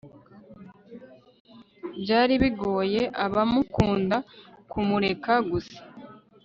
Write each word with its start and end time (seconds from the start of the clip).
byari 2.01 2.33
bigoye 2.41 3.01
abamukunda 3.25 4.15
kumureka 4.71 5.33
gusa 5.51 5.79